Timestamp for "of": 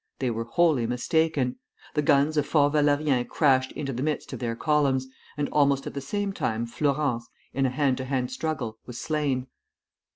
2.35-2.47, 4.33-4.39